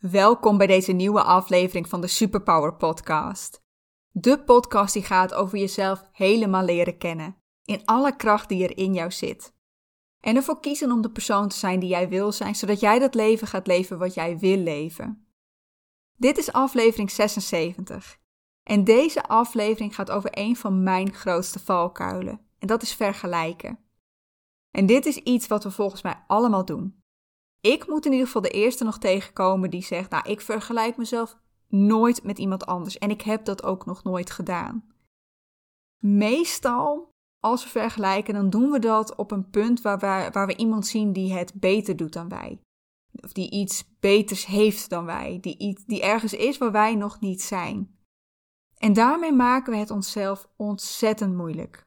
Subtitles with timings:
[0.00, 3.62] Welkom bij deze nieuwe aflevering van de Superpower Podcast.
[4.10, 8.94] De podcast die gaat over jezelf helemaal leren kennen, in alle kracht die er in
[8.94, 9.54] jou zit.
[10.20, 13.14] En ervoor kiezen om de persoon te zijn die jij wil zijn, zodat jij dat
[13.14, 15.26] leven gaat leven wat jij wil leven.
[16.16, 18.18] Dit is aflevering 76.
[18.62, 23.78] En deze aflevering gaat over een van mijn grootste valkuilen, en dat is vergelijken.
[24.70, 26.99] En dit is iets wat we volgens mij allemaal doen.
[27.60, 31.38] Ik moet in ieder geval de eerste nog tegenkomen die zegt: Nou, ik vergelijk mezelf
[31.68, 32.98] nooit met iemand anders.
[32.98, 34.84] En ik heb dat ook nog nooit gedaan.
[35.98, 40.56] Meestal, als we vergelijken, dan doen we dat op een punt waar we, waar we
[40.56, 42.60] iemand zien die het beter doet dan wij.
[43.22, 45.38] Of die iets beters heeft dan wij.
[45.40, 47.98] Die, die ergens is waar wij nog niet zijn.
[48.78, 51.86] En daarmee maken we het onszelf ontzettend moeilijk.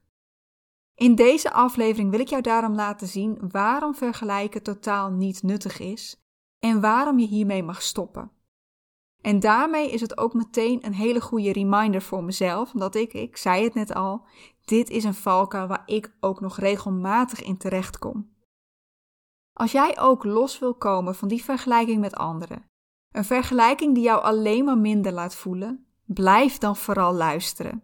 [0.96, 6.22] In deze aflevering wil ik jou daarom laten zien waarom vergelijken totaal niet nuttig is
[6.60, 8.32] en waarom je hiermee mag stoppen.
[9.22, 13.38] En daarmee is het ook meteen een hele goede reminder voor mezelf, omdat ik, ik
[13.38, 14.26] zei het net al,
[14.66, 18.32] dit is een valkuil waar ik ook nog regelmatig in terecht kom.
[19.54, 22.70] Als jij ook los wil komen van die vergelijking met anderen,
[23.12, 27.84] een vergelijking die jou alleen maar minder laat voelen, blijf dan vooral luisteren.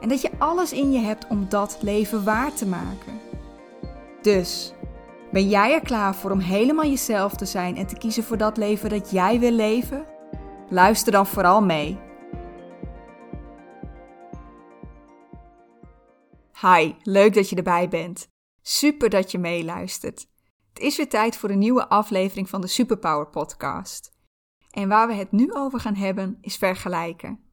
[0.00, 3.20] en dat je alles in je hebt om dat leven waar te maken.
[4.22, 4.72] Dus,
[5.32, 8.56] ben jij er klaar voor om helemaal jezelf te zijn en te kiezen voor dat
[8.56, 10.06] leven dat jij wil leven?
[10.68, 11.98] Luister dan vooral mee.
[16.60, 18.28] Hi, leuk dat je erbij bent.
[18.60, 20.26] Super dat je meeluistert.
[20.72, 24.12] Het is weer tijd voor een nieuwe aflevering van de Superpower Podcast.
[24.70, 27.51] En waar we het nu over gaan hebben is vergelijken.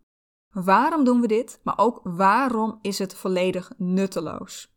[0.51, 1.59] Waarom doen we dit?
[1.63, 4.73] Maar ook waarom is het volledig nutteloos?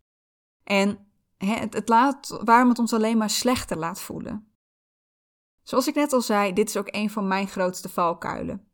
[0.65, 1.07] En
[1.37, 4.53] het, het laat, waarom het ons alleen maar slechter laat voelen.
[5.63, 8.69] Zoals ik net al zei, dit is ook een van mijn grootste valkuilen.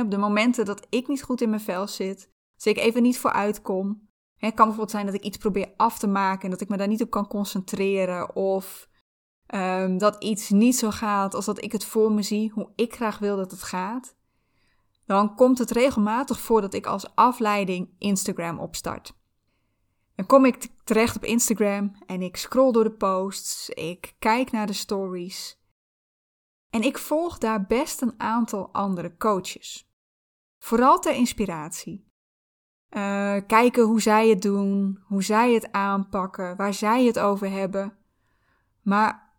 [0.00, 3.18] op de momenten dat ik niet goed in mijn vel zit, als ik even niet
[3.18, 4.08] vooruit kom.
[4.36, 6.76] Het kan bijvoorbeeld zijn dat ik iets probeer af te maken en dat ik me
[6.76, 8.36] daar niet op kan concentreren.
[8.36, 8.88] Of
[9.54, 12.94] um, dat iets niet zo gaat als dat ik het voor me zie, hoe ik
[12.94, 14.18] graag wil dat het gaat
[15.10, 19.14] dan komt het regelmatig voor dat ik als afleiding Instagram opstart.
[20.14, 24.66] Dan kom ik terecht op Instagram en ik scroll door de posts, ik kijk naar
[24.66, 25.60] de stories.
[26.68, 29.90] En ik volg daar best een aantal andere coaches.
[30.58, 32.06] Vooral ter inspiratie.
[32.90, 37.96] Uh, kijken hoe zij het doen, hoe zij het aanpakken, waar zij het over hebben.
[38.82, 39.34] Maar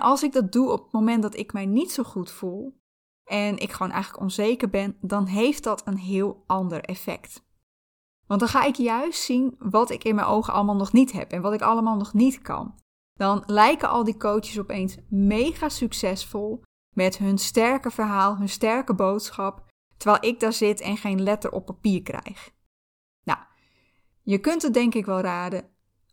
[0.00, 2.82] als ik dat doe op het moment dat ik mij niet zo goed voel,
[3.24, 7.44] en ik gewoon eigenlijk onzeker ben, dan heeft dat een heel ander effect.
[8.26, 11.30] Want dan ga ik juist zien wat ik in mijn ogen allemaal nog niet heb
[11.30, 12.74] en wat ik allemaal nog niet kan.
[13.14, 16.62] Dan lijken al die coaches opeens mega succesvol
[16.94, 21.66] met hun sterke verhaal, hun sterke boodschap, terwijl ik daar zit en geen letter op
[21.66, 22.50] papier krijg.
[23.22, 23.38] Nou,
[24.22, 25.68] je kunt het denk ik wel raden.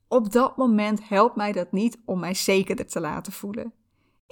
[0.07, 3.73] Op dat moment helpt mij dat niet om mij zekerder te laten voelen.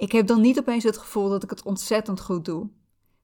[0.00, 2.70] Ik heb dan niet opeens het gevoel dat ik het ontzettend goed doe.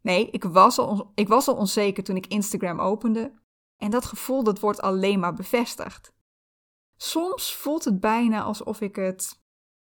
[0.01, 3.33] Nee, ik was al, ik was al onzeker toen ik Instagram opende.
[3.77, 6.13] En dat gevoel dat wordt alleen maar bevestigd.
[6.97, 9.41] Soms voelt het bijna alsof ik het,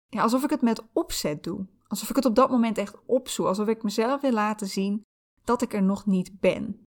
[0.08, 1.66] ja, alsof ik het met opzet doe.
[1.86, 3.46] Alsof ik het op dat moment echt opzoek.
[3.46, 5.02] Alsof ik mezelf wil laten zien
[5.44, 6.82] dat ik er nog niet ben.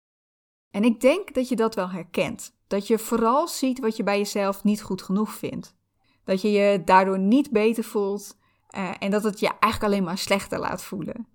[0.71, 2.55] En ik denk dat je dat wel herkent.
[2.67, 5.75] Dat je vooral ziet wat je bij jezelf niet goed genoeg vindt.
[6.23, 8.37] Dat je je daardoor niet beter voelt
[8.75, 11.27] uh, en dat het je eigenlijk alleen maar slechter laat voelen.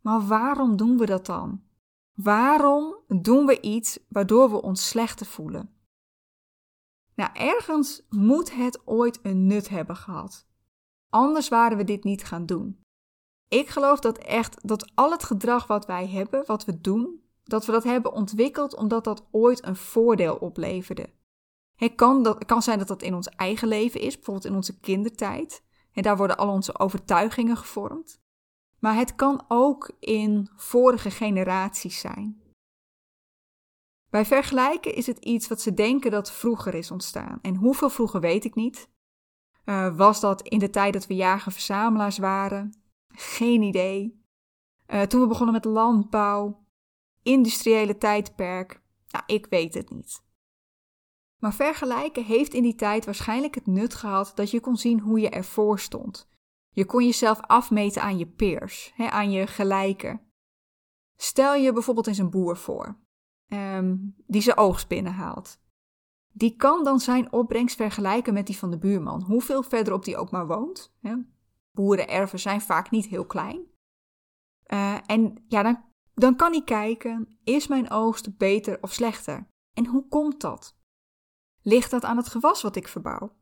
[0.00, 1.62] Maar waarom doen we dat dan?
[2.14, 5.74] Waarom doen we iets waardoor we ons slechter voelen?
[7.14, 10.46] Nou, ergens moet het ooit een nut hebben gehad.
[11.08, 12.84] Anders waren we dit niet gaan doen.
[13.48, 17.66] Ik geloof dat echt dat al het gedrag wat wij hebben, wat we doen, dat
[17.66, 21.10] we dat hebben ontwikkeld omdat dat ooit een voordeel opleverde.
[21.76, 24.54] Het kan, dat, het kan zijn dat dat in ons eigen leven is, bijvoorbeeld in
[24.54, 25.62] onze kindertijd.
[25.92, 28.20] En daar worden al onze overtuigingen gevormd.
[28.78, 32.42] Maar het kan ook in vorige generaties zijn.
[34.10, 37.38] Bij vergelijken is het iets wat ze denken dat vroeger is ontstaan.
[37.42, 38.90] En hoeveel vroeger weet ik niet.
[39.64, 42.82] Uh, was dat in de tijd dat we jager-verzamelaars waren?
[43.08, 44.24] Geen idee.
[44.86, 46.66] Uh, toen we begonnen met landbouw,
[47.22, 50.22] industriële tijdperk, nou, ik weet het niet.
[51.40, 55.20] Maar vergelijken heeft in die tijd waarschijnlijk het nut gehad dat je kon zien hoe
[55.20, 56.28] je ervoor stond.
[56.70, 60.20] Je kon jezelf afmeten aan je peers, hè, aan je gelijken.
[61.16, 62.98] Stel je bijvoorbeeld eens een boer voor,
[63.48, 65.60] um, die zijn oogst binnenhaalt.
[66.32, 70.30] Die kan dan zijn opbrengst vergelijken met die van de buurman, hoeveel verderop die ook
[70.30, 70.94] maar woont.
[71.00, 71.14] Hè.
[71.72, 73.68] Boerenerven zijn vaak niet heel klein.
[74.66, 75.84] Uh, en ja, dan,
[76.14, 79.48] dan kan hij kijken, is mijn oogst beter of slechter?
[79.74, 80.78] En hoe komt dat?
[81.62, 83.32] Ligt dat aan het gewas wat ik verbouw?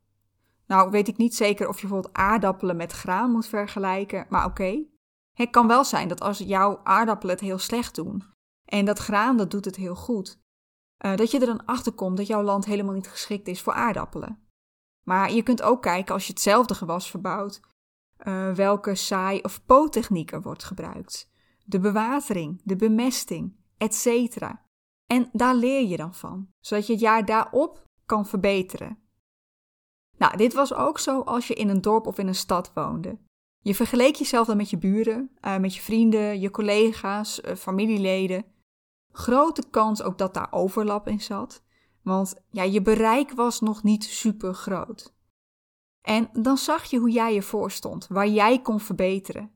[0.67, 4.85] Nou, weet ik niet zeker of je bijvoorbeeld aardappelen met graan moet vergelijken, maar oké.
[5.33, 8.23] Het kan wel zijn dat als jouw aardappelen het heel slecht doen
[8.65, 10.41] en dat graan dat doet het heel goed,
[11.05, 13.73] uh, dat je er dan achter komt dat jouw land helemaal niet geschikt is voor
[13.73, 14.39] aardappelen.
[15.05, 17.61] Maar je kunt ook kijken als je hetzelfde gewas verbouwt,
[18.27, 21.31] uh, welke saai- of poottechniek er wordt gebruikt,
[21.65, 24.07] de bewatering, de bemesting, etc.
[25.07, 28.99] En daar leer je dan van, zodat je het jaar daarop kan verbeteren.
[30.17, 33.19] Nou, dit was ook zo als je in een dorp of in een stad woonde.
[33.61, 38.45] Je vergeleek jezelf dan met je buren, uh, met je vrienden, je collega's, uh, familieleden.
[39.13, 41.63] Grote kans ook dat daar overlap in zat,
[42.03, 45.15] want ja, je bereik was nog niet super groot.
[46.03, 49.51] En dan zag je hoe jij ervoor stond, waar jij kon verbeteren.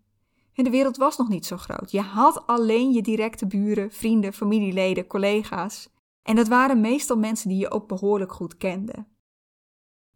[0.54, 1.90] En de wereld was nog niet zo groot.
[1.90, 5.88] Je had alleen je directe buren, vrienden, familieleden, collega's.
[6.22, 9.06] En dat waren meestal mensen die je ook behoorlijk goed kende.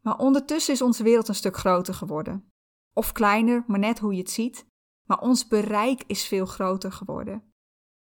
[0.01, 2.51] Maar ondertussen is onze wereld een stuk groter geworden.
[2.93, 4.67] Of kleiner, maar net hoe je het ziet.
[5.05, 7.43] Maar ons bereik is veel groter geworden.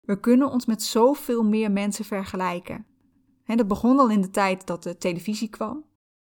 [0.01, 2.87] We kunnen ons met zoveel meer mensen vergelijken.
[3.45, 5.85] En dat begon al in de tijd dat de televisie kwam.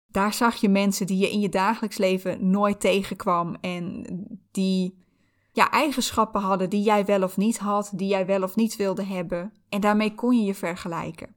[0.08, 4.06] Daar zag je mensen die je in je dagelijks leven nooit tegenkwam en
[4.52, 5.04] die
[5.52, 9.04] ja, eigenschappen hadden die jij wel of niet had, die jij wel of niet wilde
[9.04, 9.54] hebben.
[9.70, 11.35] En daarmee kon je je vergelijken.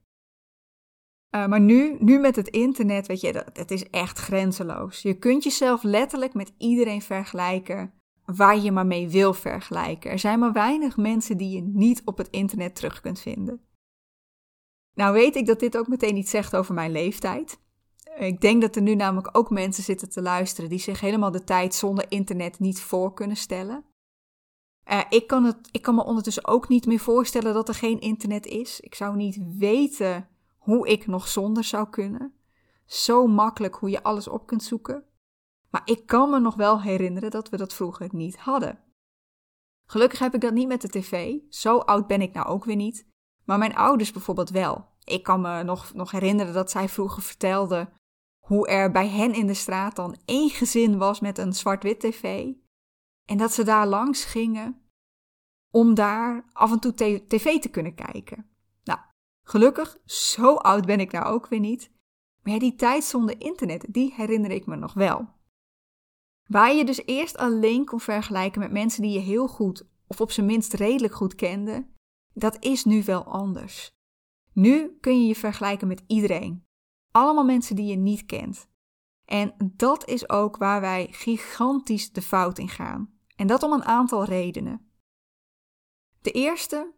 [1.35, 5.03] Uh, maar nu, nu met het internet, weet je, dat, het is echt grenzeloos.
[5.03, 7.93] Je kunt jezelf letterlijk met iedereen vergelijken
[8.25, 10.11] waar je maar mee wil vergelijken.
[10.11, 13.61] Er zijn maar weinig mensen die je niet op het internet terug kunt vinden.
[14.95, 17.61] Nou weet ik dat dit ook meteen iets zegt over mijn leeftijd.
[18.19, 21.45] Ik denk dat er nu namelijk ook mensen zitten te luisteren die zich helemaal de
[21.45, 23.85] tijd zonder internet niet voor kunnen stellen.
[24.91, 28.01] Uh, ik, kan het, ik kan me ondertussen ook niet meer voorstellen dat er geen
[28.01, 28.81] internet is.
[28.81, 30.29] Ik zou niet weten
[30.69, 32.35] hoe ik nog zonder zou kunnen.
[32.87, 35.05] Zo makkelijk hoe je alles op kunt zoeken.
[35.71, 38.79] Maar ik kan me nog wel herinneren dat we dat vroeger niet hadden.
[39.87, 41.37] Gelukkig heb ik dat niet met de tv.
[41.49, 43.07] Zo oud ben ik nou ook weer niet.
[43.45, 44.89] Maar mijn ouders bijvoorbeeld wel.
[45.05, 47.93] Ik kan me nog, nog herinneren dat zij vroeger vertelden
[48.39, 52.53] hoe er bij hen in de straat dan één gezin was met een zwart-wit tv.
[53.25, 54.83] En dat ze daar langs gingen
[55.71, 56.95] om daar af en toe
[57.27, 58.58] tv te kunnen kijken.
[59.49, 61.91] Gelukkig, zo oud ben ik nou ook weer niet.
[62.43, 65.29] Maar die tijd zonder internet, die herinner ik me nog wel.
[66.47, 70.31] Waar je dus eerst alleen kon vergelijken met mensen die je heel goed, of op
[70.31, 71.89] zijn minst redelijk goed kende,
[72.33, 73.91] dat is nu wel anders.
[74.53, 76.65] Nu kun je je vergelijken met iedereen.
[77.11, 78.69] Allemaal mensen die je niet kent.
[79.25, 83.19] En dat is ook waar wij gigantisch de fout in gaan.
[83.37, 84.91] En dat om een aantal redenen.
[86.21, 86.98] De eerste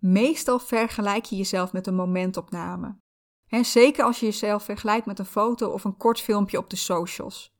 [0.00, 2.98] Meestal vergelijk je jezelf met een momentopname.
[3.62, 7.54] Zeker als je jezelf vergelijkt met een foto of een kort filmpje op de socials.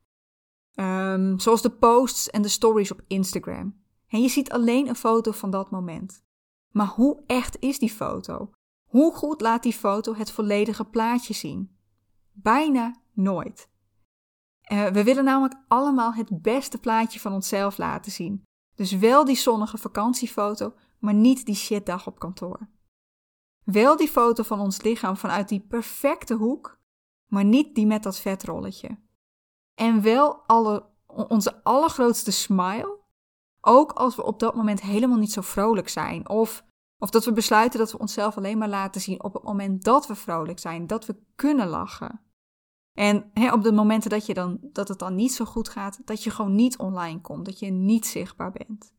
[0.74, 3.82] Um, zoals de posts en de stories op Instagram.
[4.08, 6.22] En je ziet alleen een foto van dat moment.
[6.70, 8.50] Maar hoe echt is die foto?
[8.84, 11.76] Hoe goed laat die foto het volledige plaatje zien?
[12.32, 13.68] Bijna nooit.
[14.72, 18.42] Uh, we willen namelijk allemaal het beste plaatje van onszelf laten zien.
[18.74, 22.68] Dus wel die zonnige vakantiefoto, maar niet die shitdag op kantoor.
[23.64, 26.80] Wel die foto van ons lichaam vanuit die perfecte hoek,
[27.26, 28.98] maar niet die met dat vetrolletje.
[29.74, 32.98] En wel alle, onze allergrootste smile,
[33.60, 36.28] ook als we op dat moment helemaal niet zo vrolijk zijn.
[36.28, 36.64] Of,
[36.98, 40.06] of dat we besluiten dat we onszelf alleen maar laten zien op het moment dat
[40.06, 42.20] we vrolijk zijn, dat we kunnen lachen.
[42.92, 46.22] En op de momenten dat, je dan, dat het dan niet zo goed gaat, dat
[46.22, 48.94] je gewoon niet online komt, dat je niet zichtbaar bent.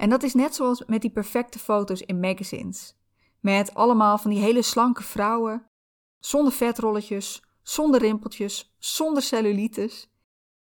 [0.00, 2.96] En dat is net zoals met die perfecte foto's in magazines.
[3.40, 5.70] Met allemaal van die hele slanke vrouwen,
[6.18, 10.10] zonder vetrolletjes, zonder rimpeltjes, zonder cellulitis.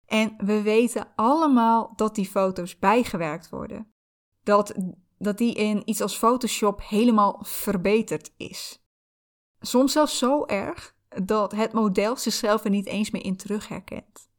[0.06, 3.92] En we weten allemaal dat die foto's bijgewerkt worden.
[4.42, 4.74] Dat,
[5.18, 8.84] dat die in iets als Photoshop helemaal verbeterd is.
[9.60, 14.30] Soms zelfs zo erg dat het model zichzelf er niet eens meer in terug herkent.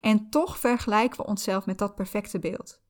[0.00, 2.80] En toch vergelijken we onszelf met dat perfecte beeld.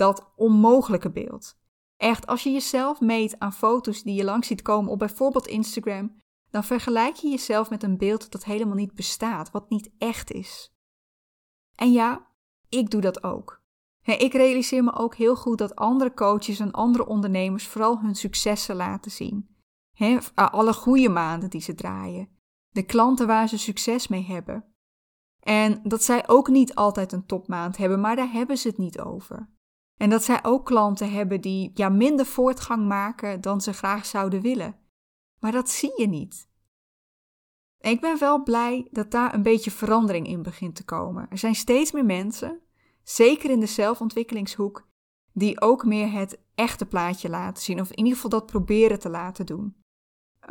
[0.00, 1.58] Dat onmogelijke beeld.
[1.96, 6.16] Echt, als je jezelf meet aan foto's die je langs ziet komen op bijvoorbeeld Instagram,
[6.50, 10.74] dan vergelijk je jezelf met een beeld dat helemaal niet bestaat, wat niet echt is.
[11.74, 12.26] En ja,
[12.68, 13.62] ik doe dat ook.
[14.02, 18.76] Ik realiseer me ook heel goed dat andere coaches en andere ondernemers vooral hun successen
[18.76, 19.56] laten zien.
[20.34, 22.28] Alle goede maanden die ze draaien,
[22.68, 24.64] de klanten waar ze succes mee hebben.
[25.40, 29.00] En dat zij ook niet altijd een topmaand hebben, maar daar hebben ze het niet
[29.00, 29.58] over.
[30.00, 34.40] En dat zij ook klanten hebben die ja, minder voortgang maken dan ze graag zouden
[34.40, 34.78] willen.
[35.40, 36.48] Maar dat zie je niet.
[37.78, 41.26] ik ben wel blij dat daar een beetje verandering in begint te komen.
[41.30, 42.60] Er zijn steeds meer mensen,
[43.02, 44.88] zeker in de zelfontwikkelingshoek,
[45.32, 49.08] die ook meer het echte plaatje laten zien, of in ieder geval dat proberen te
[49.08, 49.76] laten doen.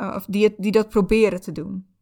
[0.00, 1.94] Uh, of die, die dat proberen te doen.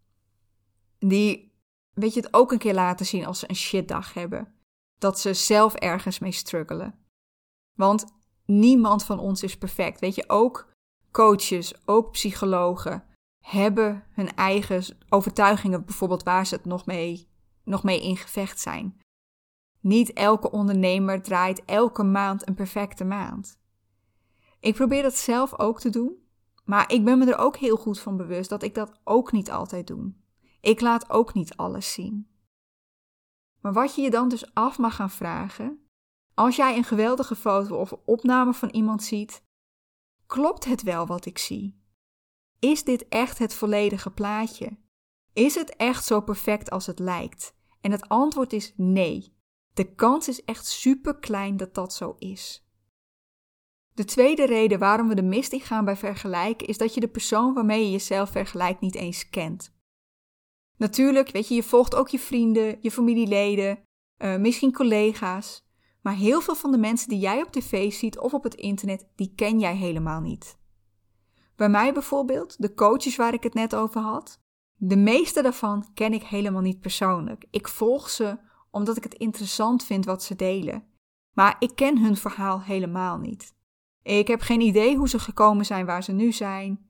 [0.98, 1.54] Die,
[1.94, 4.54] weet je, het ook een keer laten zien als ze een shitdag hebben.
[4.98, 7.06] Dat ze zelf ergens mee struggelen.
[7.78, 8.04] Want
[8.44, 10.00] niemand van ons is perfect.
[10.00, 10.72] Weet je, ook
[11.10, 13.04] coaches, ook psychologen
[13.40, 17.28] hebben hun eigen overtuigingen, bijvoorbeeld waar ze het nog mee,
[17.64, 19.00] nog mee in gevecht zijn.
[19.80, 23.60] Niet elke ondernemer draait elke maand een perfecte maand.
[24.60, 26.16] Ik probeer dat zelf ook te doen,
[26.64, 29.50] maar ik ben me er ook heel goed van bewust dat ik dat ook niet
[29.50, 30.12] altijd doe.
[30.60, 32.28] Ik laat ook niet alles zien.
[33.60, 35.87] Maar wat je je dan dus af mag gaan vragen,
[36.38, 39.42] als jij een geweldige foto of opname van iemand ziet,
[40.26, 41.82] klopt het wel wat ik zie?
[42.58, 44.78] Is dit echt het volledige plaatje?
[45.32, 47.54] Is het echt zo perfect als het lijkt?
[47.80, 49.36] En het antwoord is nee.
[49.74, 52.66] De kans is echt super klein dat dat zo is.
[53.94, 57.08] De tweede reden waarom we de mist in gaan bij vergelijken is dat je de
[57.08, 59.76] persoon waarmee je jezelf vergelijkt niet eens kent.
[60.76, 63.78] Natuurlijk, weet je, je volgt ook je vrienden, je familieleden,
[64.18, 65.66] uh, misschien collega's.
[66.08, 69.06] Maar heel veel van de mensen die jij op tv ziet of op het internet,
[69.14, 70.58] die ken jij helemaal niet.
[71.56, 74.40] Bij mij bijvoorbeeld, de coaches waar ik het net over had,
[74.74, 77.46] de meeste daarvan ken ik helemaal niet persoonlijk.
[77.50, 78.38] Ik volg ze
[78.70, 80.84] omdat ik het interessant vind wat ze delen.
[81.32, 83.54] Maar ik ken hun verhaal helemaal niet.
[84.02, 86.88] Ik heb geen idee hoe ze gekomen zijn waar ze nu zijn.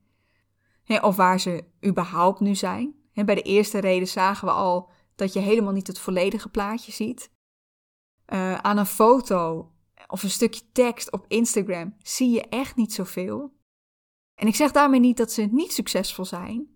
[1.01, 2.95] Of waar ze überhaupt nu zijn.
[3.13, 7.37] Bij de eerste reden zagen we al dat je helemaal niet het volledige plaatje ziet.
[8.33, 9.71] Uh, aan een foto
[10.07, 13.57] of een stukje tekst op Instagram zie je echt niet zoveel.
[14.35, 16.67] En ik zeg daarmee niet dat ze niet succesvol zijn,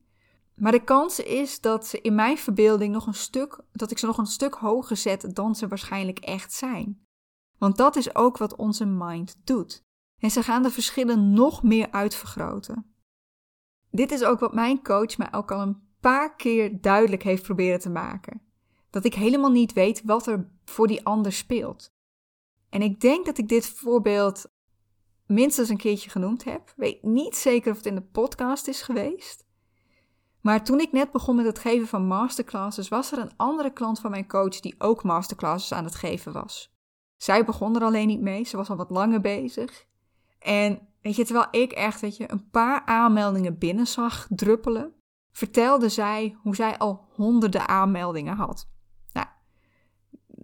[0.56, 4.06] maar de kans is dat ze in mijn verbeelding nog een stuk, dat ik ze
[4.06, 7.06] nog een stuk hoger zet dan ze waarschijnlijk echt zijn.
[7.58, 9.84] Want dat is ook wat onze mind doet.
[10.20, 12.96] En ze gaan de verschillen nog meer uitvergroten.
[13.90, 17.80] Dit is ook wat mijn coach mij ook al een paar keer duidelijk heeft proberen
[17.80, 18.43] te maken
[18.94, 21.94] dat ik helemaal niet weet wat er voor die ander speelt.
[22.70, 24.46] En ik denk dat ik dit voorbeeld
[25.26, 26.74] minstens een keertje genoemd heb.
[26.76, 29.46] Weet niet zeker of het in de podcast is geweest.
[30.42, 34.00] Maar toen ik net begon met het geven van masterclasses, was er een andere klant
[34.00, 36.74] van mijn coach die ook masterclasses aan het geven was.
[37.18, 39.86] Zij begon er alleen niet mee, ze was al wat langer bezig.
[40.40, 44.94] En weet je, terwijl ik echt, weet je, een paar aanmeldingen binnen zag druppelen,
[45.32, 48.72] vertelde zij hoe zij al honderden aanmeldingen had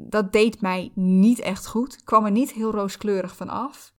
[0.02, 2.04] dat deed mij niet echt goed.
[2.04, 3.94] Kwam er niet heel rooskleurig van af.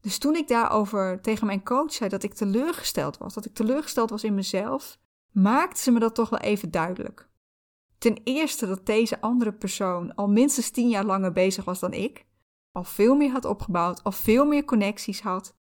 [0.00, 4.10] Dus toen ik daarover tegen mijn coach zei dat ik teleurgesteld was, dat ik teleurgesteld
[4.10, 4.98] was in mezelf,
[5.30, 7.28] maakte ze me dat toch wel even duidelijk.
[7.98, 12.26] Ten eerste dat deze andere persoon al minstens tien jaar langer bezig was dan ik,
[12.72, 15.56] al veel meer had opgebouwd, al veel meer connecties had.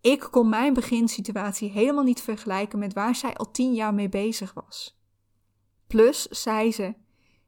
[0.00, 4.54] Ik kon mijn beginsituatie helemaal niet vergelijken met waar zij al tien jaar mee bezig
[4.54, 5.00] was.
[5.86, 6.94] Plus, zei ze,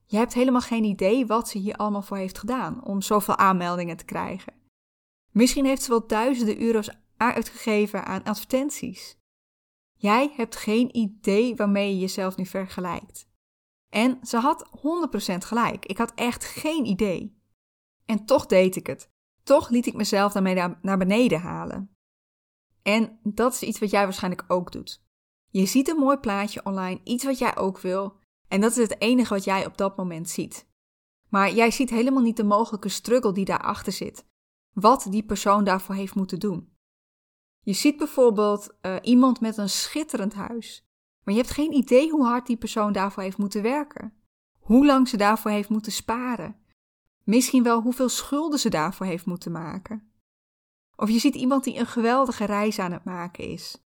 [0.07, 3.97] je hebt helemaal geen idee wat ze hier allemaal voor heeft gedaan om zoveel aanmeldingen
[3.97, 4.53] te krijgen.
[5.31, 9.19] Misschien heeft ze wel duizenden euro's uitgegeven aan advertenties.
[9.97, 13.29] Jij hebt geen idee waarmee je jezelf nu vergelijkt.
[13.89, 14.69] En ze had
[15.35, 15.87] 100% gelijk.
[15.87, 17.43] Ik had echt geen idee.
[18.07, 19.09] En toch deed ik het.
[19.43, 21.97] Toch liet ik mezelf daarmee naar beneden halen.
[22.83, 25.03] En dat is iets wat jij waarschijnlijk ook doet.
[25.51, 28.17] Je ziet een mooi plaatje online, iets wat jij ook wil,
[28.55, 30.69] en dat is het enige wat jij op dat moment ziet.
[31.29, 34.27] Maar jij ziet helemaal niet de mogelijke struggle die daarachter zit.
[34.73, 36.73] Wat die persoon daarvoor heeft moeten doen.
[37.61, 40.89] Je ziet bijvoorbeeld uh, iemand met een schitterend huis.
[41.25, 44.13] Maar je hebt geen idee hoe hard die persoon daarvoor heeft moeten werken.
[44.59, 46.57] Hoe lang ze daarvoor heeft moeten sparen.
[47.25, 50.13] Misschien wel hoeveel schulden ze daarvoor heeft moeten maken.
[50.97, 53.84] Of je ziet iemand die een geweldige reis aan het maken is.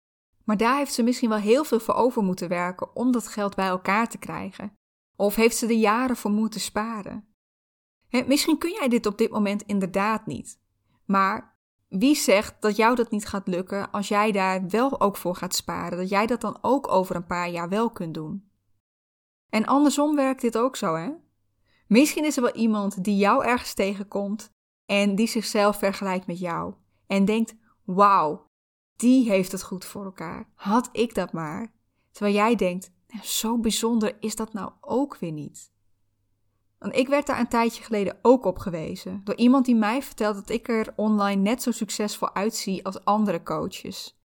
[0.45, 3.55] Maar daar heeft ze misschien wel heel veel voor over moeten werken om dat geld
[3.55, 4.73] bij elkaar te krijgen.
[5.15, 7.25] Of heeft ze er jaren voor moeten sparen.
[8.09, 10.59] misschien kun jij dit op dit moment inderdaad niet.
[11.05, 11.57] Maar
[11.87, 15.55] wie zegt dat jou dat niet gaat lukken als jij daar wel ook voor gaat
[15.55, 15.97] sparen?
[15.97, 18.49] Dat jij dat dan ook over een paar jaar wel kunt doen?
[19.49, 21.11] En andersom werkt dit ook zo, hè?
[21.87, 24.51] Misschien is er wel iemand die jou ergens tegenkomt
[24.85, 26.73] en die zichzelf vergelijkt met jou
[27.07, 27.55] en denkt:
[27.85, 28.50] wauw,
[28.95, 30.49] die heeft het goed voor elkaar.
[30.55, 31.73] Had ik dat maar.
[32.11, 35.71] Terwijl jij denkt: nou, zo bijzonder is dat nou ook weer niet.
[36.77, 40.35] Want ik werd daar een tijdje geleden ook op gewezen door iemand die mij vertelt
[40.35, 44.19] dat ik er online net zo succesvol uitzie als andere coaches.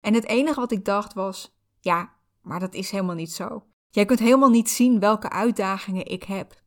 [0.00, 2.12] En het enige wat ik dacht was: ja,
[2.42, 3.64] maar dat is helemaal niet zo.
[3.90, 6.62] Jij kunt helemaal niet zien welke uitdagingen ik heb.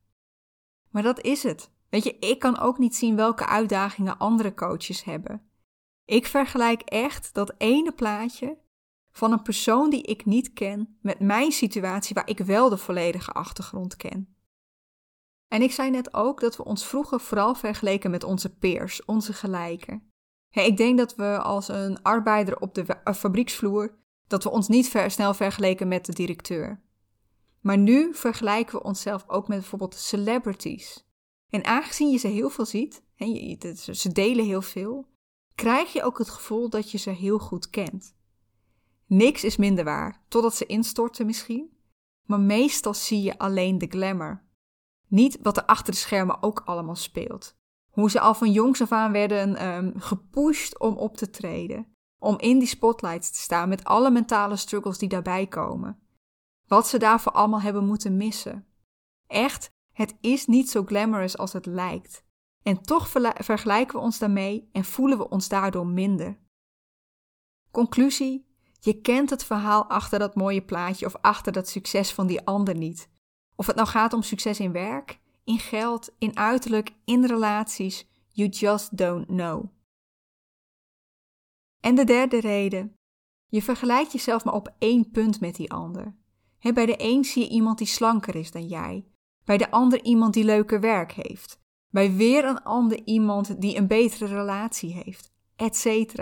[0.90, 1.72] Maar dat is het.
[1.90, 5.42] Weet je, ik kan ook niet zien welke uitdagingen andere coaches hebben.
[6.06, 8.58] Ik vergelijk echt dat ene plaatje
[9.12, 13.32] van een persoon die ik niet ken met mijn situatie waar ik wel de volledige
[13.32, 14.36] achtergrond ken.
[15.48, 19.34] En ik zei net ook dat we ons vroeger vooral vergeleken met onze peers, onze
[19.34, 20.12] gelijken.
[20.50, 24.90] ik denk dat we als een arbeider op de eh, fabrieksvloer, dat we ons niet
[24.90, 26.82] ver, snel vergeleken met de directeur.
[27.62, 31.06] Maar nu vergelijken we onszelf ook met bijvoorbeeld celebrities.
[31.50, 33.58] En aangezien je ze heel veel ziet, en
[33.96, 35.08] ze delen heel veel,
[35.56, 38.16] krijg je ook het gevoel dat je ze heel goed kent.
[39.06, 41.78] Niks is minder waar, totdat ze instorten misschien,
[42.28, 44.44] maar meestal zie je alleen de glamour.
[45.08, 47.56] Niet wat er achter de schermen ook allemaal speelt.
[47.92, 52.40] Hoe ze al van jongs af aan werden um, gepusht om op te treden, om
[52.40, 56.00] in die spotlights te staan met alle mentale struggles die daarbij komen.
[56.68, 58.68] Wat ze daarvoor allemaal hebben moeten missen.
[59.28, 62.26] Echt, het is niet zo glamorous als het lijkt.
[62.64, 66.40] En toch vergelijken we ons daarmee en voelen we ons daardoor minder.
[67.72, 68.46] Conclusie:
[68.80, 72.76] je kent het verhaal achter dat mooie plaatje of achter dat succes van die ander
[72.76, 73.10] niet.
[73.56, 78.50] Of het nou gaat om succes in werk, in geld, in uiterlijk, in relaties, you
[78.50, 79.66] just don't know.
[81.80, 82.94] En de derde reden:
[83.48, 86.22] je vergelijkt jezelf maar op één punt met die ander
[86.72, 89.06] bij de een zie je iemand die slanker is dan jij.
[89.44, 91.62] Bij de ander iemand die leuker werk heeft.
[91.94, 95.34] Bij weer een ander iemand die een betere relatie heeft.
[95.56, 96.16] Etc.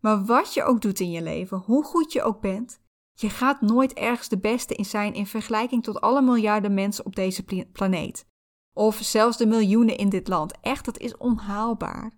[0.00, 2.80] Maar wat je ook doet in je leven, hoe goed je ook bent,
[3.12, 7.16] je gaat nooit ergens de beste in zijn in vergelijking tot alle miljarden mensen op
[7.16, 8.26] deze planeet.
[8.74, 10.60] Of zelfs de miljoenen in dit land.
[10.60, 12.12] Echt, dat is onhaalbaar.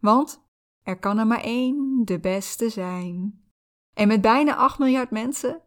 [0.00, 0.44] Want
[0.82, 3.44] er kan er maar één de beste zijn.
[3.94, 5.62] En met bijna 8 miljard mensen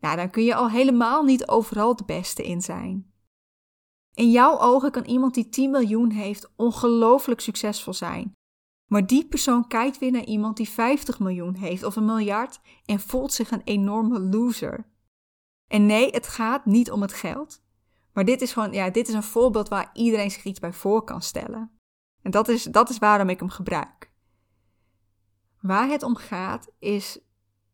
[0.00, 3.12] nou, dan kun je al helemaal niet overal de beste in zijn.
[4.16, 8.32] In jouw ogen kan iemand die 10 miljoen heeft ongelooflijk succesvol zijn.
[8.86, 13.00] Maar die persoon kijkt weer naar iemand die 50 miljoen heeft of een miljard en
[13.00, 14.86] voelt zich een enorme loser.
[15.68, 17.62] En nee, het gaat niet om het geld.
[18.12, 21.04] Maar dit is gewoon, ja, dit is een voorbeeld waar iedereen zich iets bij voor
[21.04, 21.70] kan stellen.
[22.22, 24.12] En dat is, dat is waarom ik hem gebruik.
[25.60, 27.18] Waar het om gaat is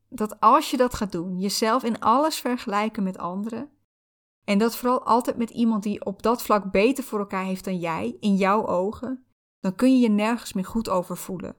[0.09, 3.71] dat als je dat gaat doen, jezelf in alles vergelijken met anderen,
[4.45, 7.79] en dat vooral altijd met iemand die op dat vlak beter voor elkaar heeft dan
[7.79, 9.25] jij, in jouw ogen,
[9.61, 11.57] dan kun je je nergens meer goed over voelen.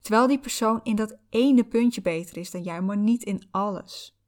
[0.00, 4.18] Terwijl die persoon in dat ene puntje beter is dan jij, maar niet in alles.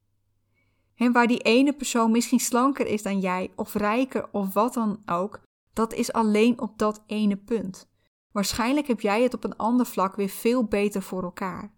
[0.94, 5.02] En waar die ene persoon misschien slanker is dan jij, of rijker, of wat dan
[5.06, 5.42] ook,
[5.72, 7.90] dat is alleen op dat ene punt.
[8.32, 11.74] Waarschijnlijk heb jij het op een ander vlak weer veel beter voor elkaar.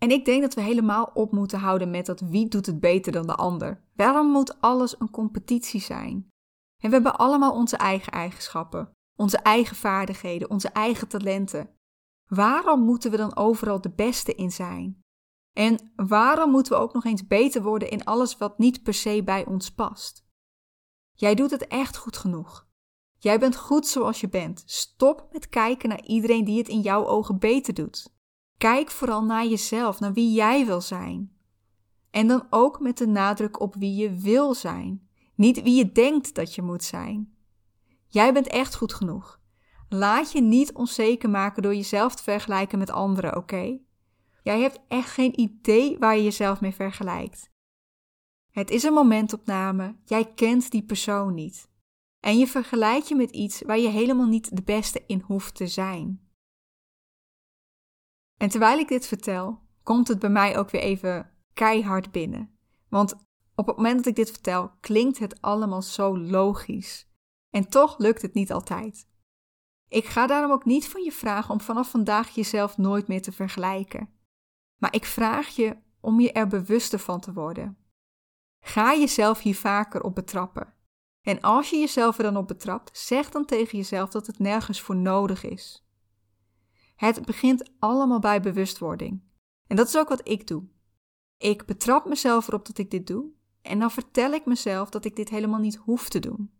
[0.00, 3.12] En ik denk dat we helemaal op moeten houden met dat wie doet het beter
[3.12, 3.84] dan de ander.
[3.94, 6.28] Waarom moet alles een competitie zijn?
[6.82, 11.70] En we hebben allemaal onze eigen eigenschappen, onze eigen vaardigheden, onze eigen talenten.
[12.26, 15.02] Waarom moeten we dan overal de beste in zijn?
[15.56, 19.22] En waarom moeten we ook nog eens beter worden in alles wat niet per se
[19.24, 20.24] bij ons past?
[21.12, 22.68] Jij doet het echt goed genoeg.
[23.18, 24.62] Jij bent goed zoals je bent.
[24.66, 28.18] Stop met kijken naar iedereen die het in jouw ogen beter doet.
[28.60, 31.32] Kijk vooral naar jezelf, naar wie jij wil zijn.
[32.10, 36.34] En dan ook met de nadruk op wie je wil zijn, niet wie je denkt
[36.34, 37.34] dat je moet zijn.
[38.06, 39.40] Jij bent echt goed genoeg.
[39.88, 43.78] Laat je niet onzeker maken door jezelf te vergelijken met anderen, oké?
[44.42, 47.50] Jij hebt echt geen idee waar je jezelf mee vergelijkt.
[48.50, 51.68] Het is een momentopname, jij kent die persoon niet.
[52.20, 55.66] En je vergelijkt je met iets waar je helemaal niet de beste in hoeft te
[55.66, 56.29] zijn.
[58.40, 62.58] En terwijl ik dit vertel, komt het bij mij ook weer even keihard binnen.
[62.88, 63.14] Want
[63.54, 67.08] op het moment dat ik dit vertel, klinkt het allemaal zo logisch.
[67.50, 69.08] En toch lukt het niet altijd.
[69.88, 73.32] Ik ga daarom ook niet van je vragen om vanaf vandaag jezelf nooit meer te
[73.32, 74.10] vergelijken.
[74.76, 77.78] Maar ik vraag je om je er bewuster van te worden.
[78.60, 80.74] Ga jezelf hier vaker op betrappen.
[81.22, 84.80] En als je jezelf er dan op betrapt, zeg dan tegen jezelf dat het nergens
[84.80, 85.89] voor nodig is.
[87.00, 89.22] Het begint allemaal bij bewustwording.
[89.66, 90.64] En dat is ook wat ik doe.
[91.36, 93.30] Ik betrap mezelf erop dat ik dit doe
[93.62, 96.52] en dan vertel ik mezelf dat ik dit helemaal niet hoef te doen.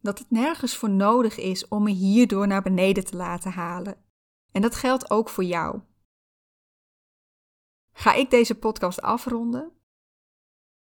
[0.00, 3.96] Dat het nergens voor nodig is om me hierdoor naar beneden te laten halen.
[4.52, 5.80] En dat geldt ook voor jou.
[7.92, 9.72] Ga ik deze podcast afronden?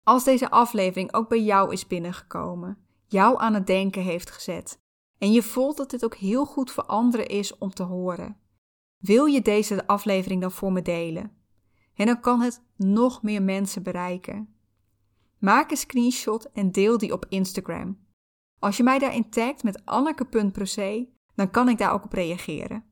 [0.02, 4.80] Als deze aflevering ook bij jou is binnengekomen, jou aan het denken heeft gezet
[5.18, 8.40] en je voelt dat dit ook heel goed voor anderen is om te horen,
[8.98, 11.36] wil je deze aflevering dan voor me delen?
[11.94, 14.54] En dan kan het nog meer mensen bereiken.
[15.38, 17.98] Maak een screenshot en deel die op Instagram.
[18.58, 22.84] Als je mij daarin tagt met anneke.proce, dan kan ik daar ook op reageren.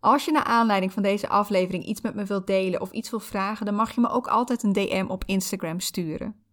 [0.00, 3.24] Als je naar aanleiding van deze aflevering iets met me wilt delen of iets wilt
[3.24, 6.44] vragen, dan mag je me ook altijd een DM op Instagram sturen.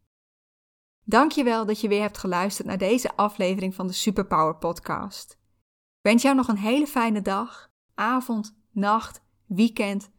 [1.05, 5.39] Dankjewel dat je weer hebt geluisterd naar deze aflevering van de Superpower Podcast.
[6.01, 10.11] Wens jou nog een hele fijne dag, avond, nacht, weekend,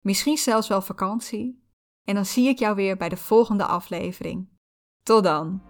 [0.00, 1.64] misschien zelfs wel vakantie.
[2.04, 4.48] En dan zie ik jou weer bij de volgende aflevering.
[5.02, 5.69] Tot dan!